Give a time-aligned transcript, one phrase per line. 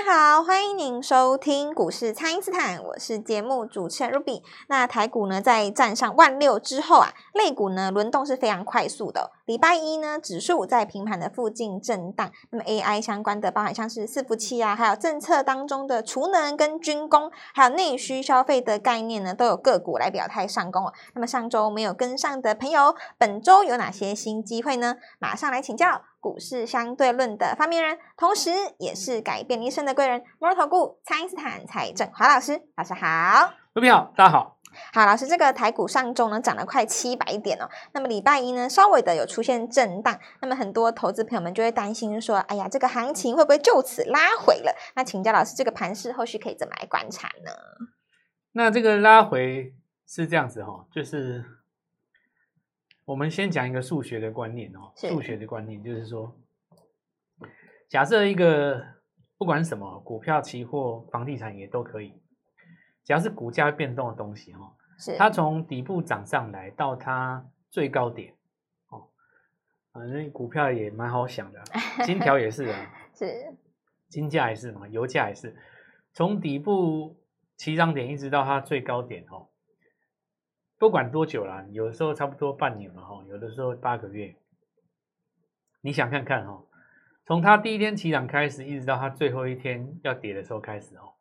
[0.00, 4.42] 大家好，欢迎您收听股市蔡因斯坦，我是节目主持人 Ruby。
[4.66, 9.30] 那台股呢，在站上万六之后啊，类股呢轮动是非常快速的哦。
[9.44, 20.94] 礼拜一呢，指数在平盘的附近震荡，那么 AI 相关的，包含像是伺服器啊，还有政策当中的储能跟军工，还有内需消费的概念呢，都有个股来表态上攻哦。
[21.12, 24.96] 那么上周没有跟上的朋友，本周有哪些新机会呢？
[25.18, 26.00] 马上来请教。
[26.20, 33.54] 股市相对论的发明人，同时也是改变一生的贵人——摩尔投顾蔡因斯坦蔡正华老师，老师好。
[33.74, 34.58] 各位好，大家好。
[34.92, 37.68] 好，老师，这个台股上周呢涨了快七百点哦。
[37.92, 47.50] 那么礼拜一呢稍微的有出现震荡，那么很多投资朋友们就会担心说：“哎呀，这个行情会不会就此拉回了？”那请教老师，这个盘势后续可以怎么来观察呢？
[48.52, 49.72] 那这个拉回
[50.06, 51.59] 是这样子哈、哦，就是。
[53.10, 56.32] 我们先讲一个数学的观念哦，数学的观念就是说，
[57.88, 58.80] 假设一个
[59.36, 62.14] 不管什么股票、期货、房地产也都可以，
[63.02, 65.16] 只要是股价变动的东西哦，是。
[65.16, 68.32] 它从底部涨上来到它最高点
[68.90, 69.08] 哦，
[69.90, 71.60] 反正股票也蛮好想的，
[72.04, 73.56] 金条也是啊， 是。
[74.08, 75.56] 金价也是嘛，油价也是，
[76.12, 77.16] 从底部
[77.56, 79.48] 起涨点一直到它最高点哦。
[80.80, 84.34] 不管多久啦，有的时候差不多半年了哈，有的时候八个月。
[85.82, 86.64] 你想看看哈，
[87.26, 91.12] 从它第一天起涨开始，一直到它最后一天要跌的时候开始哦，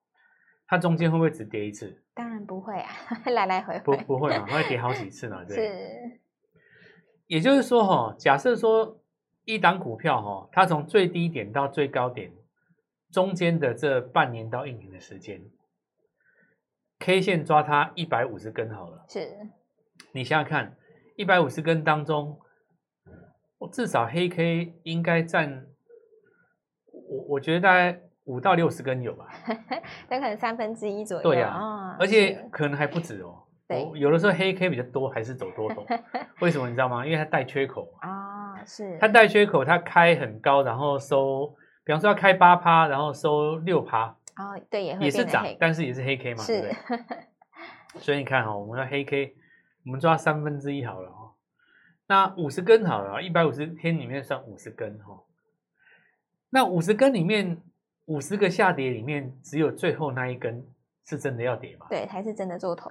[0.66, 2.02] 它中间会不会只跌一次？
[2.14, 2.90] 当然不会啊，
[3.30, 3.98] 来来回回。
[3.98, 5.58] 不不会嘛，会跌好几次呢， 对。
[5.58, 6.20] 是。
[7.28, 8.98] 也就是说哈，假设说
[9.44, 12.32] 一档股票哈，它从最低点到最高点
[13.12, 15.42] 中间的这半年到一年的时间。
[17.00, 19.30] K 线抓它一百五十根好了，是。
[20.12, 20.76] 你想想看，
[21.16, 22.38] 一百五十根当中，
[23.58, 25.66] 我至少黑 K 应该占，
[26.92, 29.28] 我我觉得大概五到六十根有吧，
[30.10, 31.24] 那可能三分之一左右。
[31.24, 33.44] 对呀、啊，哦、而且可能还不止哦。
[33.68, 35.86] 对，有的时候黑 K 比较多，还是走多头。
[36.42, 37.06] 为什么你知道吗？
[37.06, 38.98] 因为它带缺口啊、哦，是。
[39.00, 41.56] 它带缺口，它开很高，然后收，
[41.86, 44.18] 比方说要开八趴，然后收六趴。
[44.40, 48.00] 哦，对，也会也是涨，但是也是黑 K 嘛，是对不对？
[48.02, 49.36] 所以你看哈、哦，我们要黑 K，
[49.86, 51.36] 我们抓三分之一好了哦。
[52.08, 55.24] 那五十根好了，一百五十天里面算五十根哈、哦。
[56.52, 57.62] 那五十根里面，
[58.06, 60.66] 五十个下跌里面，只有最后那一根
[61.06, 61.88] 是真的要跌嘛？
[61.90, 62.90] 对，才是真的做头。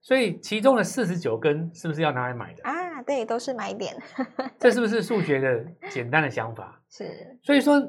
[0.00, 3.00] 所以其中的四十九根是不是要拿来买的啊？
[3.02, 3.96] 对，都是买点。
[4.58, 6.82] 这是不是数学的简单的想法？
[6.90, 7.38] 是。
[7.42, 7.80] 所以说，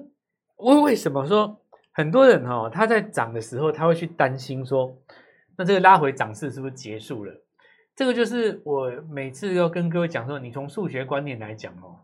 [0.55, 1.59] 我为什么说？
[1.93, 4.97] 很多人哈、哦，他在涨的时候，他会去担心说，
[5.57, 7.33] 那这个拉回涨势是不是结束了？
[7.95, 12.01] 这个就是我每次要跟各位讲说，你从数学观念来讲哦，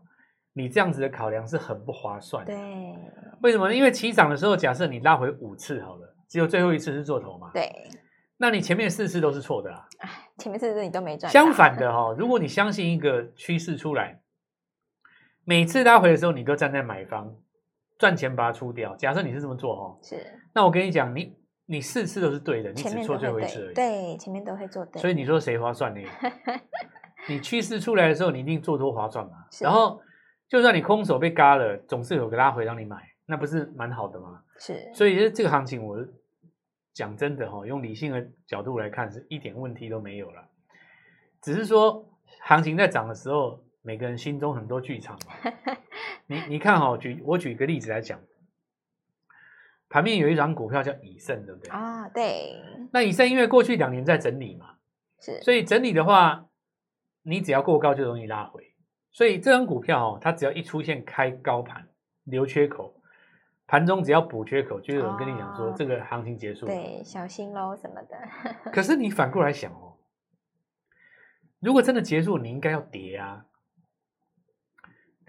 [0.52, 2.54] 你这样子的考量是很不划算的。
[2.54, 2.94] 对，
[3.42, 3.74] 为什么？
[3.74, 7.50] 因为起涨的时候，假设你拉回五次好了，只有最后一次是做头嘛。
[7.52, 7.68] 对，
[8.36, 9.88] 那你前面四次都是错的啦。
[10.38, 11.30] 前面四次你都没赚。
[11.32, 14.20] 相反的哈、哦， 如果你相信一个趋势出来，
[15.44, 17.34] 每次拉回的时候，你都站在买方。
[18.00, 18.96] 赚钱把它出掉。
[18.96, 20.16] 假设你是这么做哈，是。
[20.54, 23.74] 那我跟你讲，你你四次都是对的，你只错最后一次而已。
[23.74, 25.00] 对，前面都会做对。
[25.02, 26.00] 所以你说谁划算呢？
[27.28, 29.32] 你趋势出来的时候，你一定做多划算嘛。
[29.60, 30.00] 然后，
[30.48, 32.96] 就算你空手被嘎了，总是有个拉回让你买，
[33.26, 34.40] 那不是蛮好的吗？
[34.58, 34.90] 是。
[34.94, 35.98] 所以这个行情，我
[36.94, 40.42] 讲真的哈，用理性的角度来看，是一点问题都没有了。
[41.42, 42.08] 只是说，
[42.42, 45.52] 行情在涨的时候，每个人心中很多剧场嘛。
[46.30, 48.20] 你你看哈，举我举一个例子来讲，
[49.88, 51.68] 盘面有一张股票叫以盛，对不对？
[51.70, 52.54] 啊，对。
[52.92, 54.76] 那以盛因为过去两年在整理嘛，
[55.18, 56.46] 是，所以整理的话，
[57.22, 58.72] 你只要过高就容易拉回，
[59.10, 61.88] 所以这张股票哦，它只要一出现开高盘
[62.22, 62.94] 留缺口，
[63.66, 68.16] 盘中只要补缺口，就有人跟你讲说这个行情结束，对，小心喽什么的。
[68.70, 69.98] 可是你反过来想哦，
[71.58, 73.46] 如果真的结束，你应该要跌啊。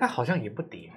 [0.01, 0.91] 它好像也不跌，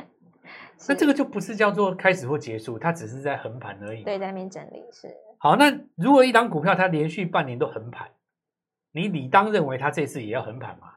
[0.88, 4.02] 那这个就不是叫做开始或结束，它只是在横盘而已。
[4.02, 5.14] 对，在那边整理是。
[5.36, 8.08] 好，那如果一档股票它连续半年都横盘，
[8.92, 10.88] 你理当认为它这次也要横盘嘛？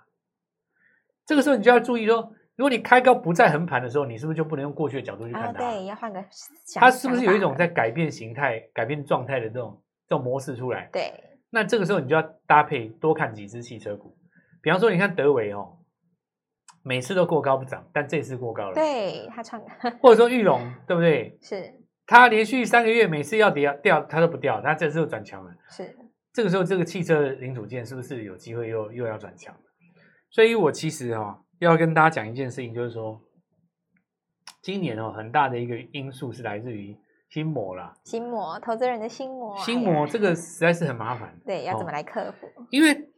[1.26, 5.66] 这个时候你就要注意说，如果你开高不再横盘的时候，你是不是就不能用过去的角度去看它？
[5.66, 6.24] 啊、对，要换个。
[6.76, 10.88] 它是不是有一种在改变形态、改变状态的这种这种模式出来？
[10.94, 11.14] 对。
[11.50, 14.18] 那这个时候你就要搭配多看几只汽车股，
[14.62, 15.78] 比方说你看德维哦。
[16.84, 18.74] 每次都过高不涨，但这次过高了。
[18.76, 19.62] 对，他创，
[20.02, 21.38] 或者说玉龙， 对不对？
[21.42, 21.74] 是。
[22.06, 25.52] 他连续三个月每次要跌掉，他都不掉，他这次又转强了。
[25.70, 25.96] 是。
[26.34, 29.56] 这个时候，这个汽车零组件是不是有机会又又要转强？
[30.30, 33.22] 所以我其实哈、哦、要跟大家讲一件事情，就是说，
[34.62, 36.98] 今年哦很大的一个因素是来自于
[37.30, 41.40] 心魔啦，心魔，投资人的心魔，心魔这个实在是很麻烦。
[41.46, 42.48] 对，要怎么来克服？
[42.56, 43.10] 哦，因为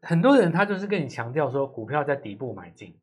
[0.00, 2.98] 很多人他就是跟你强调说股票在底部买进，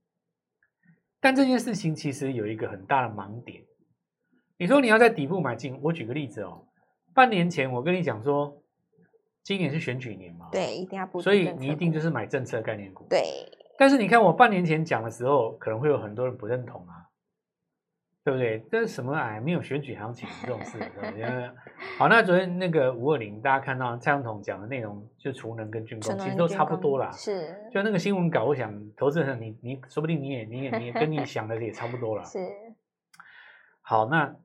[1.22, 3.64] 但这件事情其实有一个很大的盲点。
[4.58, 6.66] 你说你要在底部买进，我举个例子哦，
[7.14, 8.62] 半年前我跟你讲说，
[9.44, 13.06] 今年是选举年嘛，对，一定要不，所以你一定就是买政策概念股。
[13.10, 13.22] 对，
[13.78, 17.09] 但是你看我半年前讲的时候，可能会有很多人不认同啊。
[18.30, 18.64] 对不对？
[18.70, 19.40] 这是什么哎？
[19.40, 20.78] 没有选举行情这种事，
[21.98, 27.10] 好，那昨天那个五二零，大家看到蔡总统讲的内容，就储能跟军工，其实都差不多啦。
[27.12, 32.24] 是，就那个新闻稿，我想投资人你你说不定你也你也你也跟你想的也差不多了。
[32.30, 32.38] 是。
[33.82, 34.36] 好，那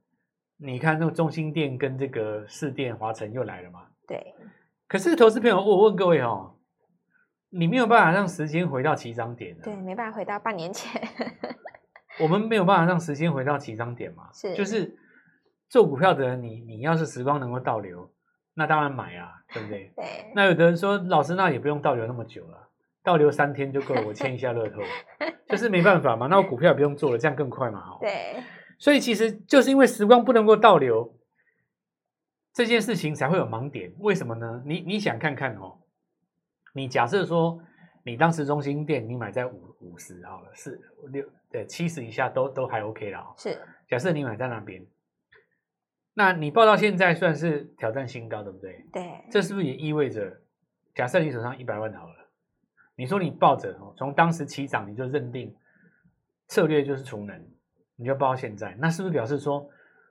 [0.56, 3.82] 你看那个中兴电跟这个市电、华城又来了嘛？
[4.08, 4.34] 对。
[4.88, 6.54] 可是投资朋友，我问各位哦，
[7.50, 9.54] 你没有办法让时间回到起涨点。
[9.60, 10.98] 对，没办法回到半年前。
[12.20, 14.30] 我们没有办法让时间回到起涨点嘛？
[14.32, 14.96] 是，就是
[15.68, 18.10] 做股票的人，你你要是时光能够倒流，
[18.54, 19.92] 那当然买啊，对不对？
[19.96, 20.32] 对。
[20.34, 22.70] 那有的人说，老师，那也不用倒流那么久了，
[23.02, 24.80] 倒流三天就够了，我签一下乐透，
[25.48, 26.26] 就是没办法嘛。
[26.28, 27.80] 那我股票也不用做了，这样更快嘛？
[27.80, 27.98] 哈。
[28.00, 28.42] 对。
[28.78, 31.16] 所以其实就是因为时光不能够倒流，
[32.52, 33.92] 这件事情才会有盲点。
[33.98, 34.62] 为什么呢？
[34.64, 35.80] 你你想看看哦，
[36.74, 37.60] 你假设说。
[38.06, 43.34] 你当时中心店你买在五五十好了，四六对七十以下都都还 OK 了。
[43.36, 44.84] 是，假设你买在那边，
[46.14, 48.84] 那你报到现在算是挑战新高，对不对？
[48.92, 49.24] 对。
[49.30, 50.40] 这是不是也意味着，
[50.94, 52.14] 假设你手上一百万好了，
[52.96, 55.54] 你说你抱着哦，从当时起涨你就认定
[56.48, 57.46] 策略就是储能，
[57.96, 59.68] 你就报到现在，那是不是表示说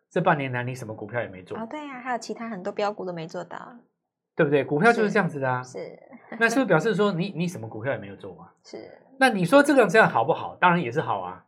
[0.10, 1.58] 这半年来你什么股票也没做？
[1.58, 3.76] 哦，对呀、啊，还有其他很多标股都没做到。
[4.36, 4.64] 对不对？
[4.64, 5.62] 股票就是这样子的啊。
[5.64, 6.00] 是，是
[6.40, 8.54] 那是不是表示说 你你什么股票也没有做啊？
[8.64, 9.00] 是。
[9.20, 10.56] 那你说这个这样好不好？
[10.56, 11.46] 当然也是好啊，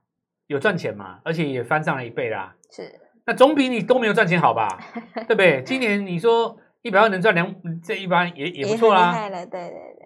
[0.47, 2.55] 有赚钱嘛，而且也翻上了一倍啦。
[2.71, 2.99] 是。
[3.25, 4.67] 那总比你都没有赚钱好吧？
[5.27, 5.63] 对不对？
[5.63, 9.11] 今年你说一百万能赚两，这一般也也不错啦。
[9.11, 10.05] 厉害了，对对对。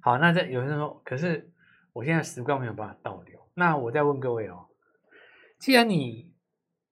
[0.00, 1.50] 好，那这有人说，可是
[1.92, 3.38] 我现在时光没有办法倒流。
[3.54, 4.66] 那我再问各位哦，
[5.58, 6.32] 既然你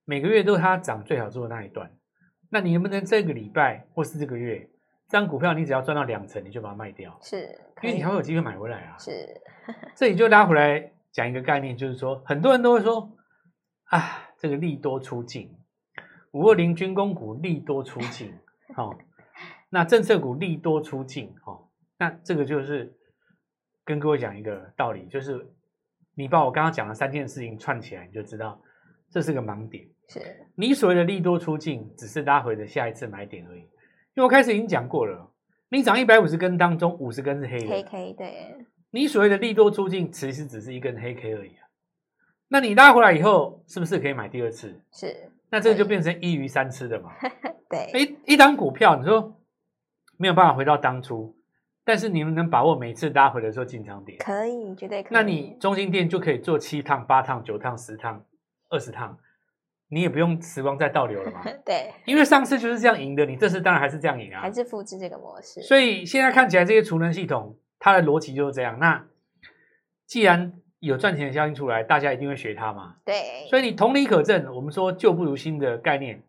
[0.04, 1.90] 每个月都是它涨最好做的那一段，
[2.50, 4.68] 那你能不能这个礼拜或是这个月？
[5.12, 7.42] 这张股票你只要赚到两成，你就把它卖掉，是，
[7.82, 8.96] 因为你还会有机会买回来啊。
[8.96, 9.28] 是，
[9.94, 13.12] 这里就拉回来讲一个概念，就是说很多人都会说，
[13.90, 15.54] 啊，这个利多出尽，
[16.30, 18.32] 五二零军工股利多出尽，
[18.74, 18.96] 哦，
[19.68, 21.68] 那政策股利多出尽，哦，
[21.98, 22.96] 那这个就是
[23.84, 25.46] 跟各位讲一个道理，就是
[26.14, 28.58] 你把我刚刚讲的三件事情串起来，你就知道
[29.10, 29.86] 这是个盲点。
[30.08, 30.20] 是，
[30.54, 33.68] 你所谓的利多出尽，只是拉回的下一次买点而已。
[34.14, 35.30] 因为我开始已经讲过了，
[35.70, 37.68] 你涨一百五十根当中，五十根是黑的。
[37.68, 38.66] 黑 K 对。
[38.90, 41.66] 你所谓的利多出尽，其实只是一根黑 K 而已啊。
[42.48, 44.78] 那你拉回来以后，是不是可以买第二次？
[44.92, 45.30] 是。
[45.50, 47.12] 那这个就变成一鱼三吃的嘛。
[47.70, 47.90] 对。
[48.26, 49.34] 一一档股票，你说
[50.18, 51.34] 没有办法回到当初，
[51.82, 54.18] 但是你们能把握每次拉回的时候进场点？
[54.18, 55.12] 可以，绝对可以。
[55.12, 58.22] 那你中心店就可以做七趟、八趟、九趟、十趟、
[58.68, 59.18] 二十趟。
[59.92, 61.42] 你也不用时光再倒流了嘛？
[61.64, 65.60] 对，因为上次就是这样赢的，你这次当然还是这样赢啊，还是复制这个模式。
[65.60, 68.78] 所以现在看起来，这些储能系统它的逻辑就是这样。
[68.80, 69.04] 那
[70.06, 72.96] 既然有赚钱的效应出来，大家一定会学它嘛。
[73.04, 76.22] 对，所以你同理可证，我们说旧不如新的概念，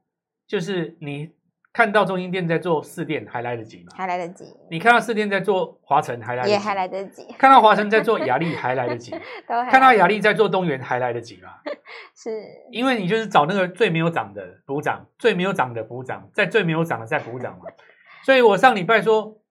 [0.45, 1.31] 就是你。
[1.73, 3.93] 看到中兴电在做四店还来得及吗？
[3.95, 4.45] 还来得及。
[4.69, 6.51] 你看到四店在做华晨还来得及？
[6.51, 7.25] 也还来得及。
[7.39, 9.11] 看到华晨在做雅力 还来得及？
[9.47, 11.49] 看到雅力在做东元还来得及吗？
[12.15, 12.29] 是。
[12.71, 17.65] 因为你就是找那个最没有涨的补涨，最没有涨的补涨，在最没有涨的再补涨嘛。
[18.23, 19.41] 所以我上礼拜说，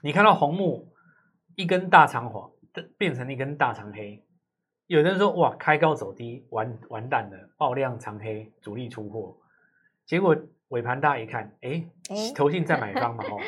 [0.00, 0.88] 你看到红木
[1.56, 2.50] 一根大长黄
[2.96, 4.24] 变成一根大长黑，
[4.86, 9.36] 有人说哇，开高走低，完完蛋了，爆量长黑，主力出货，
[10.06, 10.34] 结果。
[10.74, 11.84] 尾盘大家一看，哎，
[12.34, 13.38] 投信在买方嘛， 哦，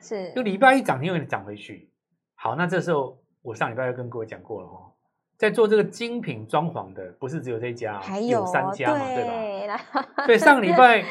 [0.00, 1.90] 是，就礼拜一涨停又涨回去。
[2.34, 4.92] 好，那这时候我上礼拜又跟各位讲过了哦，
[5.38, 9.80] 在做这个精品装潢的，不是只有这一家，还有，有三家嘛，对，对吧？
[10.26, 11.02] 所以上礼拜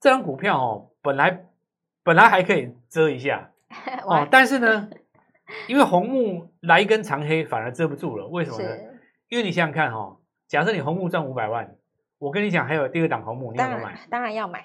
[0.00, 1.46] 这张股票哦，本来
[2.04, 3.50] 本来还可以遮一下
[4.06, 4.88] 哦，但是呢，
[5.66, 8.28] 因为红木来一根长黑，反而遮不住了。
[8.28, 8.76] 为什么呢？
[9.28, 11.74] 因为你想想看哈，哦，假设你红木赚五百万。
[12.20, 13.98] 我跟你讲，还有第二档红木，你有没有买？
[14.10, 14.62] 当然要买。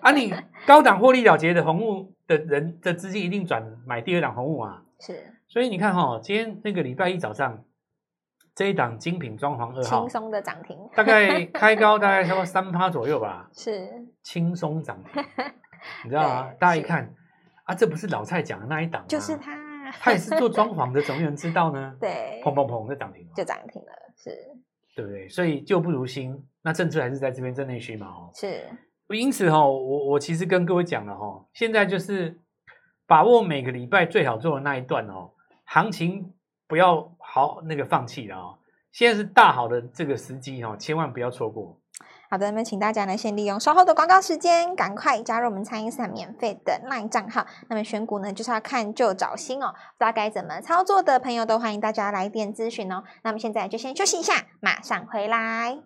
[0.00, 0.34] 啊，你
[0.66, 4.82] 高档获利了结的红木的人的资金一定转买第二档红木啊。
[4.98, 5.32] 是。
[5.46, 7.64] 所以你看哈、哦，今天那个礼拜一早上
[8.52, 13.48] 这一档精品装潢二号，轻松的涨停，大概开高大概差不多三趴左右吧。
[13.54, 13.88] 是。
[14.24, 15.22] 轻松涨停，
[16.02, 16.50] 你知道吗？
[16.58, 17.14] 大家一看
[17.62, 19.06] 啊，这不是老蔡讲的那一档吗？
[19.08, 19.56] 就是他，
[20.00, 21.94] 他也是做装潢的，怎么有人知道呢？
[22.00, 22.42] 对。
[22.44, 23.32] 砰砰砰，就涨停了。
[23.36, 24.36] 就涨停了，是。
[24.96, 25.28] 对不对？
[25.28, 26.44] 所以旧不如新。
[26.68, 28.62] 那政策还是在这边，正内需嘛，哦，是。
[29.08, 32.38] 因此哈，我我其实跟各位讲了哈，现在就是
[33.06, 35.30] 把握每个礼拜最好做的那一段哦，
[35.64, 36.34] 行情
[36.66, 38.58] 不要好那个放弃了哦，
[38.92, 41.80] 现在是大好的这个时机哈，千万不要错过。
[42.30, 47.46] 好的，那么请大家呢，先利用稍后的广告时间，赶快加入我们蔡因斯坦免费的 LINE 账号。
[47.70, 53.04] 那么选股呢，就是要看旧找新哦，不知道该怎么操作的朋友，都欢迎大家来电咨询哦。
[53.22, 55.78] 那么现在就先休息一下，马上回来。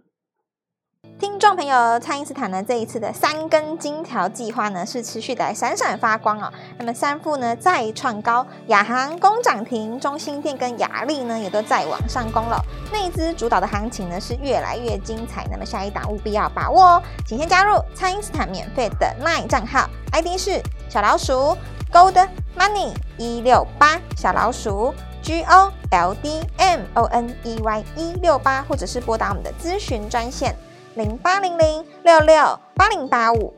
[1.18, 6.52] 听众朋友，蔡因斯坦呢这一次的三根金条计划呢是持续的闪闪发光哦。
[6.78, 12.64] 那么三富呢再创高，亚航攻涨停，中兴电跟亚力呢也都在往上攻了。
[12.92, 15.44] 内资主导的行情呢是越来越精彩。
[15.50, 21.56] 那么下一档务必要把握哦，请先加入蔡因斯坦免费的 LINE 账号，ID 是小老鼠
[21.92, 30.54] Gold Money 一六八，小老鼠 G O L D M O N E Y 一六八，或者是拨打我们的咨询专线。
[30.94, 33.54] 零八零零六六八零八五，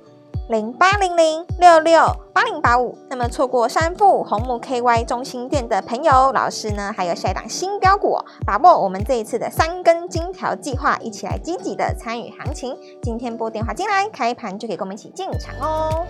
[0.49, 2.01] 零八零零六六
[2.33, 2.97] 八零八五。
[3.11, 12.77] 那么错过三富、红木 KY、中心店的朋友，老师呢还有下一档新标股，把握我们这一次的三根金条计划，一起来积极的参与行情。
[13.03, 16.07] 今天拨电话进来，开盘就可以跟我们一起进场哦。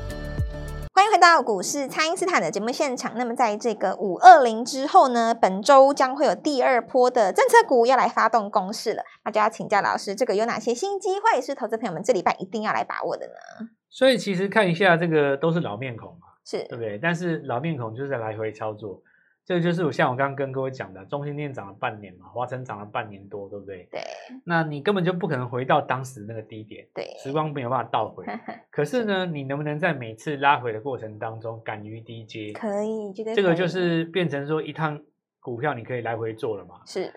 [0.96, 3.14] 欢迎回到股市，蔡因斯坦的节目现场。
[3.16, 9.02] 那么，在这个五二零之后呢，本周将会有第二波的政策股要来发动攻势了。
[9.24, 13.68] 那就要请教老师，这个有哪些新机会是投资朋友们这礼拜一定要来把握的呢？
[13.90, 16.96] 所以，其实看一下这个都是老面孔嘛，是对不对？
[17.02, 19.02] 但是老面孔就是在来回操作。
[19.44, 23.86] 这个就是我像我刚刚跟各位讲的，中兴电涨了半年嘛，华城涨了半年多，对不对？
[23.90, 24.00] 对。
[24.46, 28.24] 那你根本就不可能回到当时那个低点，对，时光没有办法倒回。
[28.72, 32.52] 可是呢，你能不能在每次拉回的过程当中敢于低接？
[32.54, 34.98] 可以，这个就是变成说一趟
[35.40, 36.80] 股票你可以来回做了嘛。
[36.86, 37.12] 是。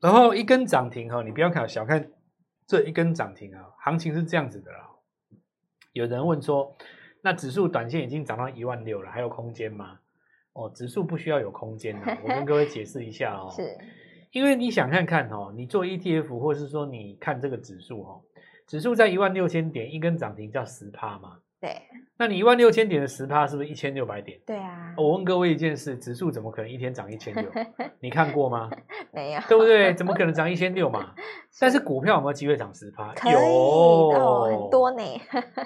[0.00, 2.10] 然后一根涨停哈，你不要看小看
[2.66, 4.78] 这一根涨停啊，行情是这样子的啦。
[5.92, 6.74] 有人问说，
[7.20, 9.98] 那指数短线已经涨到一万六了，还有空间吗？
[10.56, 13.52] 哦，指数不需要有空间的，我跟 各位解释一下哦。
[13.54, 13.76] 是，
[14.32, 18.20] 因为你想看看哦，你做 ETF 或是说你看这个指数哦，
[18.66, 21.38] 指数在一万六千点，一根涨停叫十趴嘛。
[21.60, 21.82] 对。
[22.18, 24.38] 那你一万六千点的十趴是不是一千六百点？
[24.46, 24.94] 对啊。
[24.96, 27.44] 我问各位一件事，指数怎么可能一天涨一千六？
[28.00, 28.70] 你看过吗？
[29.12, 29.40] 没有。
[29.48, 29.92] 对不对？
[29.94, 31.14] 怎么可能涨一千六嘛？
[31.60, 33.14] 但是股票有没有机会涨十趴？
[33.30, 35.02] 有哦，很多呢。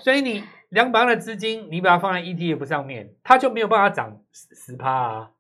[0.01, 0.43] 所以你。
[0.71, 5.31] 两百万的资金，你把它放在 ETF 上面，它就没有办法涨十趴啊！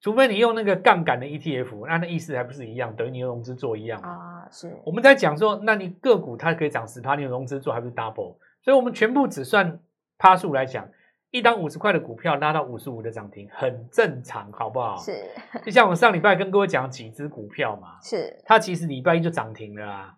[0.00, 4.48] 除非你用那个杠杆的 ETF，那那意思还不是一样，等于你用融资做一样啊？
[4.50, 4.76] 是。
[4.84, 8.34] 我们在讲说，那你个股它可以涨十趴，你有融资做还不是 double？
[8.64, 9.78] 所以我们全部只算
[10.18, 10.88] 趴数来讲，
[11.30, 14.96] 一档五十块的股票拉到五十五的涨停，很正常，好不好？
[14.96, 15.30] 是。
[15.64, 18.42] 就像我上礼拜跟各位讲几只股票嘛，是。
[18.44, 20.14] 它其实礼拜一就涨停了啊。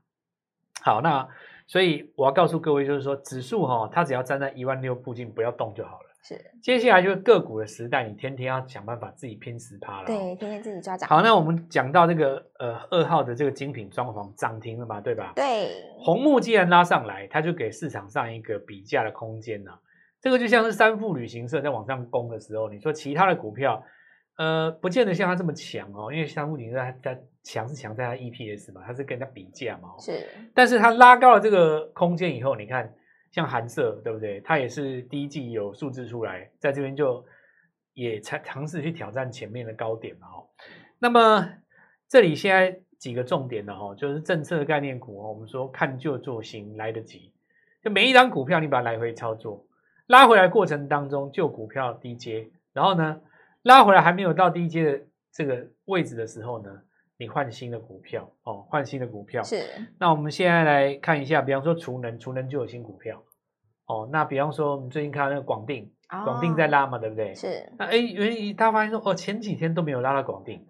[0.81, 1.29] 好，那。
[1.69, 6.06] 所以我要告诉各位，就是说指数哈，它只要站在一万六附近，不要动就好了。
[6.27, 10.07] 是，接下来就是个股的时代，你天天要想办法自己拼十趴了。
[10.07, 11.09] 对，天天自己抓涨。
[11.09, 15.33] 好，那我们讲到这个呃二号的这个精品装潢涨停了嘛，对吧？
[15.37, 15.69] 对。
[16.01, 19.79] 红木既然拉上来，它就给市场上一个比价的空间了。
[20.21, 23.85] 这个就像是三富旅行社在往上攻的时候，你说其他的股票。
[24.39, 29.95] 呃，不见得像它这么强哦，因为像目前在在强是强在它 EPS 嘛，它是跟人家比价嘛。
[29.99, 32.93] 是，但是它拉高了这个空间以后，你看
[33.37, 34.41] 像寒舍对不对？
[34.41, 37.23] 它也是第一季有数字出来，在这边就
[37.93, 40.27] 也尝尝试去挑战前面的高点嘛。
[40.27, 40.49] 哦，
[40.99, 41.47] 那么
[42.09, 47.35] 这里现在几个重点的哈，就是政策概念股哦，我们说看旧做新来得及，
[47.83, 49.67] 就每一张股票你把它来回操作，
[50.07, 53.21] 拉回来过程当中旧股票低接，然后呢，
[53.65, 55.01] 拉回来还没有到低阶的
[55.31, 56.71] 这个位置的时候呢，
[57.19, 59.63] 你换新的股票哦，换新的股票是。
[59.99, 63.23] 那我们现在来看一下，比方说储能，储能就有新股票
[63.87, 64.09] 哦。
[64.13, 67.35] 那比方说我们最近看到那个广定，哦、广定在拉嘛，对不对？
[67.35, 67.73] 是。
[67.79, 70.67] 那哎，原因他发现说哦，前几天都没有拉到广定，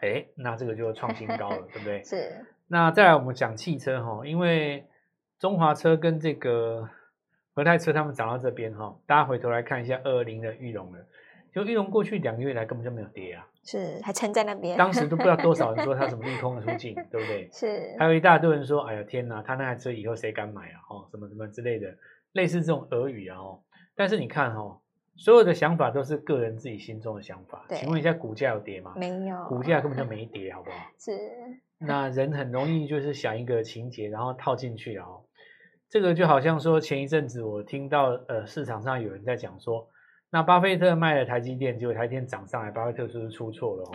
[0.00, 2.02] 哎，那这个就创新高了，对不对？
[2.04, 2.44] 是。
[2.68, 4.86] 那再来我们讲汽车哈、哦，因为
[5.38, 6.88] 中华车跟这个
[7.54, 10.98] 和泰车他们涨到这边哈、哦，大家回头来看一下二二零的玉龙了。
[11.52, 14.74] 就玉龙过去两个月来根本就没有跌啊，是还撑在那边。
[14.78, 17.46] 当时都不知道多少 人说他什么利空的出境，对不对？
[17.52, 17.94] 是。
[17.98, 21.94] 还有一大堆人说：“哎呀天哪，他那台车以后谁敢买啊？”哦，什么什么之类的，
[22.32, 23.38] 类似这种俄语啊。
[23.38, 23.62] 哦，
[23.94, 24.80] 但是你看哦，
[25.16, 27.64] 所有的想法都是个人自己心中的想法。
[27.70, 28.92] 请问一下，股价有跌吗？
[28.96, 30.76] 没有，股价根本就没跌，好不好？
[30.98, 31.12] 是。
[31.78, 35.24] 那人很容易就是想一个情节，然后套进去哦。
[35.88, 39.88] 这个就好像说前一阵子我听到呃市场上有人在讲说。
[40.34, 43.82] 那巴菲特卖了台积电，结果台积电涨上来，巴菲特是不是出错了？
[43.90, 43.92] 哦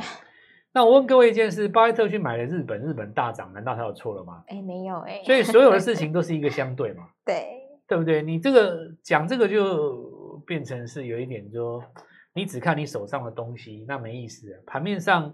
[0.73, 4.43] 那我问各位一件事：巴菲特去买了日本，日本大涨，难道他有错了吗？
[4.45, 5.23] 哎，没有哎。
[5.23, 7.07] 所以所有的事情 都是一个相对嘛。
[7.25, 7.66] 对。
[7.87, 8.21] 对不对？
[8.21, 11.83] 你这个讲这个就变成是有一点说，
[12.33, 14.61] 你只看你手上的东西，那没意思。
[14.65, 15.33] 盘面上，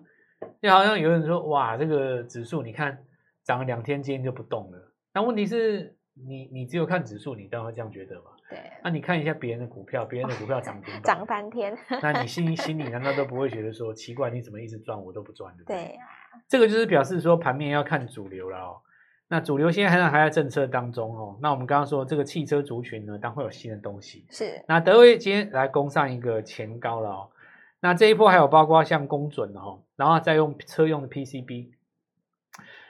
[0.62, 2.98] 就好像有人说，哇，这个指数你看
[3.44, 4.94] 涨了两天，今天就不动了。
[5.14, 8.32] 那问题是你，你只有看指数，你当然会这样觉得嘛？
[8.50, 8.60] 对。
[8.84, 14.30] 那你看一下别人的股票，别人的股票涨停 涨翻天，那你心心里难道都不会觉得说奇怪？
[14.30, 15.64] 你怎么一直赚我都不赚的？
[15.66, 15.98] 对。
[16.48, 18.78] 这个就是表示说盘面要看主流了哦。
[19.28, 21.38] 那主流现在还还在政策当中哦。
[21.42, 24.26] 那我们刚刚说这个汽车族群呢，当会有新的东西。
[24.30, 24.64] 是。
[24.68, 27.30] 那德威今天来攻上一个前高了哦。
[27.80, 31.72] 那这一波还有包括像工准哦，然后再用车用的 PCB。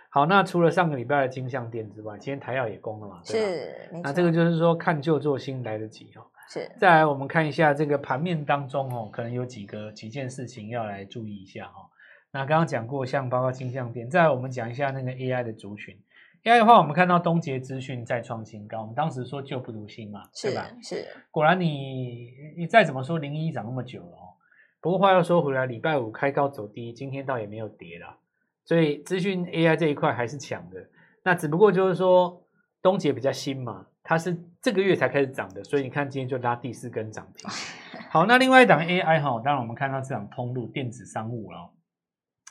[0.09, 3.21] 好，那除了上个礼拜的金像电之外，今天台药也攻了嘛？
[3.25, 3.47] 对吧？
[3.47, 3.89] 是。
[4.03, 6.21] 那这个就是说看旧做新来得及哦。
[6.49, 6.69] 是。
[6.77, 11.89] 再来我们看一下这个盘面当中哦，可能有几个几件事情要来注意一下哦。
[12.31, 15.97] 那刚刚讲过，像包括金像电，再来我们讲一下那个 AI 的族群。
[16.43, 20.69] AI 的话，我们看到东杰资讯再创新高，我们当时说旧不如新嘛，是对吧？
[20.81, 24.35] 是，果然你你再怎么说零一涨那么久了哦。
[24.81, 28.17] 不过话又说回来，礼拜五开高走低，今天倒也没有跌啦，
[28.65, 30.85] 所以资讯 AI 这一块还是强的。
[31.23, 32.45] 那只不过就是说
[32.81, 37.49] 东杰比较新嘛，它是这个月才开始涨的，所以你看今天就拉第四根涨停。
[38.11, 41.69] 好，那另外一档 AI 哈，当然我们看到这档通路电子商务了。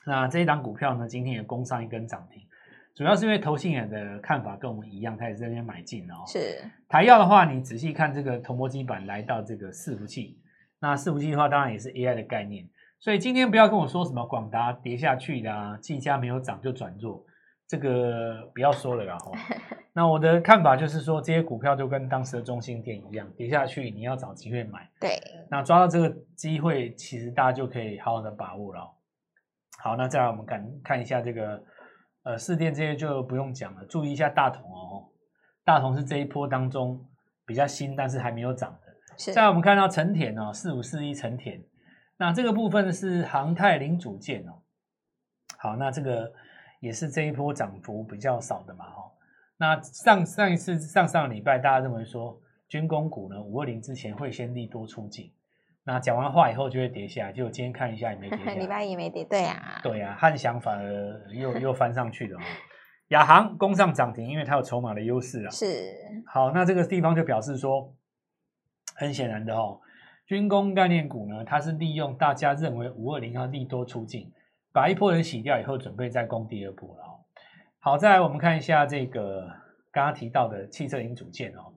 [0.06, 2.42] 那这一档股票呢，今天也攻上一根涨停。
[2.94, 6.25] 主要是因为投信人的看法跟我们一样，他也是在那边买进哦。
[6.26, 10.38] 是台药的话，你仔细看这个铜箔基板来到这个伺服器，
[10.78, 12.68] 那伺服器的话，当然也是 AI 的概念。
[13.00, 17.25] 所以今天不要跟我说什么广达跌下去的啊，技嘉没有涨就转弱，
[17.66, 19.16] 这个不要说了啦。
[19.94, 24.87] 那我的看法就是说，这些股票就跟当时的中心店一样，跌下去你要找机会买。
[25.00, 25.18] 对，
[25.50, 28.88] 那抓到这个机会，其实大家就可以好好的把握了。
[29.82, 31.64] 好，那再来我们看看一下这个。
[32.25, 35.08] 呃，四电这些就不用讲了，注意一下大同哦。
[35.65, 37.04] 大同是这一波当中
[37.45, 38.95] 比较新，但是还没有涨的。
[39.17, 39.32] 是。
[39.32, 41.61] 再我们看到成田哦，四五四一成田，
[42.17, 44.63] 那这个部分是航太零组件哦。
[45.58, 46.32] 好，那这个
[46.80, 49.13] 也是这一波涨幅比较少的嘛哈。
[49.56, 55.32] 那上上一次上上个礼拜大家认为说军工股呢，五二零之前会先利多出尽。
[55.84, 62.42] 那讲完话以后就会跌下来，结果今天看一下也没跌下来， 礼拜一没跌，对啊，对啊，汉翔反而又又翻上去了哦。
[63.08, 65.50] 亚航攻上涨停，因为它有筹码的优势啊。
[65.50, 65.92] 是，
[66.25, 67.92] 好，那这个地方就表示说，
[68.95, 69.80] 很显然的哦，
[70.25, 74.32] 军工概念股呢，它是利用大家认为五二零要利多出尽，
[74.73, 77.21] 把一波人洗掉以后，准备再攻第二波了哦。
[77.80, 79.49] 好，再来我们看一下这个
[79.90, 81.75] 刚刚提到的汽车零组件哦。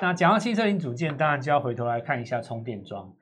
[0.00, 3.14] 那讲到汽车零组件，当然就要回头来看一下充电桩。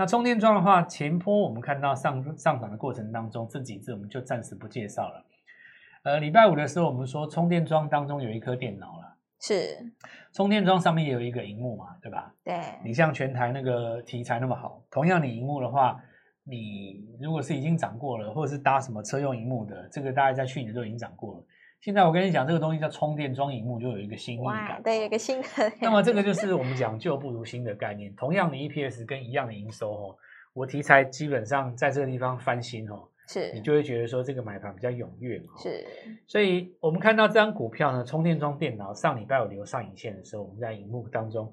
[0.00, 5.26] 那充电桩的话，前波我们看到上上涨的过程当中，这几只我们就暂时不介绍了。
[6.04, 9.92] 呃，礼拜五的时候，我们说充电桩当中有一颗电脑了，是
[10.32, 12.34] 充电桩上面也有一个荧幕嘛，对吧？
[12.42, 12.58] 对。
[12.82, 16.02] 你像全台那个题材那么好，同样你荧幕的话，
[16.44, 21.44] 你如果是已经涨过了，或者是搭什么车用荧幕的，这个大概在去年都已经涨过了。
[21.80, 24.82] 现在我跟你讲，这个东西叫充电桩荧幕，就有一个新意感。
[24.82, 25.48] 对，有一个新的。
[25.80, 28.14] 那么这个就是我们讲旧不如新的概念。
[28.14, 30.16] 同样的 EPS 跟一样的营收哦，
[30.52, 35.54] 我题材基本上在这个地方翻新哦，是你就会觉得说这个买盘比较踊跃嘛。
[35.56, 35.86] 是，
[36.26, 41.50] 所以我们看到这张股票呢，充电桩电脑上礼拜有留上影线的时候，我们在荧幕当中、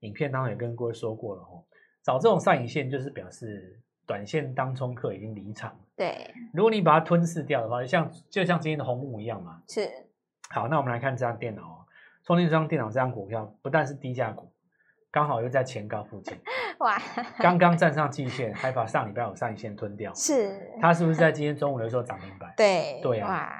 [0.00, 1.64] 影片当中也跟各位说过了哦，
[2.02, 3.80] 找这种上影线就是表示。
[4.10, 5.72] 短线当冲客已经离场。
[5.94, 9.62] 对，如果你把它吞噬掉的话，像就像今天的红木一样嘛。
[9.68, 9.88] 是。
[10.48, 11.76] 好，那我们来看这张电脑哦，
[12.24, 14.50] 充电这张电脑这张股票不但是低价股，
[15.12, 16.36] 刚好又在前高附近。
[16.80, 17.00] 哇！
[17.38, 20.12] 刚刚站上季线，还把上礼拜五上影线吞掉。
[20.12, 20.60] 是。
[20.80, 22.52] 它是不是在今天中午的时候涨停板？
[22.58, 22.98] 对。
[23.00, 23.28] 对啊。
[23.28, 23.52] 哇！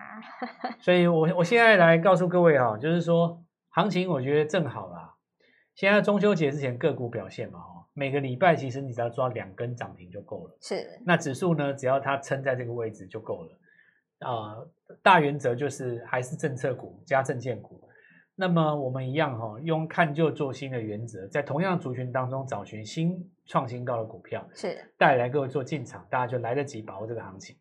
[0.81, 5.15] 所以我我现在来告诉各位哈，就是说行情我觉得正好啦。
[5.77, 7.61] 现在中秋节之前个股表现嘛，
[7.93, 10.87] 每个礼拜其实你只要抓两根涨停就够了，是。
[11.05, 13.59] 那指数呢，只要它撑在这个位置就够了。
[14.21, 14.71] 啊、呃，
[15.03, 17.89] 大原则就是还是政策股加证券股。
[18.37, 27.57] 那么我们一样哈、哦，用看旧做新的原则，在同样族群当中找寻新创新高的股票，是带来各位做进场，大家就来得及把握这个行情。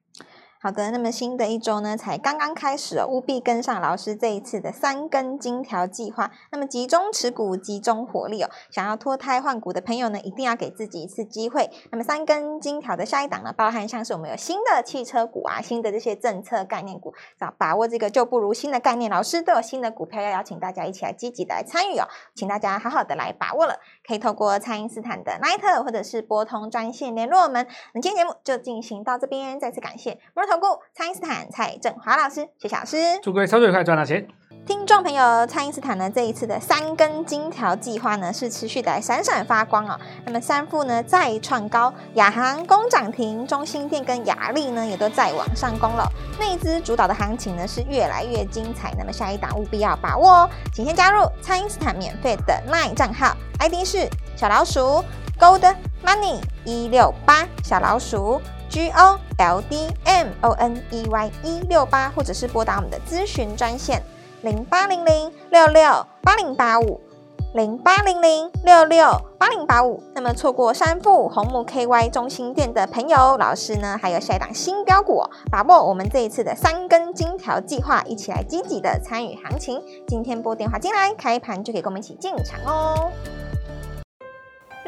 [0.62, 6.30] 好的，那么新的一周呢，才刚刚开始哦，务必跟上老师这一次的三根金条计划。
[6.52, 11.70] 那么集中持股，集中火力哦，想要脱胎换骨的朋友呢，一定要给自己一次机会。
[11.92, 27.68] 那么三根金条的下一档呢，包含像是我们有新的汽车股啊，新的这些政策概念股，找把握这个旧不如新的概念，老师都有新的股票要邀请大家一起来积极的来参与哦，请大家好好的来把握了，可以透过蔡因斯坦的 Line 或者是拨通专线联络我们。
[27.94, 30.18] 那今天节目就进行到这边，再次感谢。
[30.50, 34.28] 投顾蔡因斯坦蔡振华老师，谢谢老师，祝各位操作愉快，赚到钱。
[34.66, 40.00] 听众朋友，蔡因斯坦呢这一次的三根金条计划呢是持续的闪闪发光哦。
[40.26, 46.04] 那么三富呢再创高，亚航攻涨停，中兴电跟亚力呢也都在往上攻了。
[46.40, 50.50] 内资主导的行情呢是越来越精彩，那么下一档务必要把握哦。
[50.74, 55.04] 请先加入蔡因斯坦免费的 LINE 账号，ID 是小老鼠
[55.40, 58.42] Gold Money 一六八小老鼠。
[58.72, 64.00] G O L D M O N E Y 一六八，或者是拨打我们的咨询专线
[64.44, 67.02] 零八零零六六八零八五
[67.56, 70.04] 零八零零六六八零八五。
[70.14, 79.82] 那么错过三富、红木 K Y、中心店的朋友，老师呢还有下一档新标股，把握我们这一次的三根金条计划，一起来积极的参与行情。
[80.08, 83.12] 今天拨电话进来，开盘就可以跟我们一起进场哦。